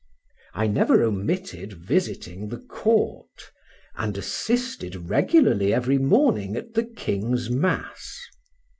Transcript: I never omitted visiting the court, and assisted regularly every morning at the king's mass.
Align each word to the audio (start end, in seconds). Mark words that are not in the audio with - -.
I 0.55 0.65
never 0.65 1.03
omitted 1.03 1.73
visiting 1.73 2.49
the 2.49 2.57
court, 2.57 3.51
and 3.95 4.17
assisted 4.17 4.95
regularly 4.95 5.71
every 5.75 5.99
morning 5.99 6.55
at 6.55 6.73
the 6.73 6.85
king's 6.85 7.51
mass. 7.51 8.17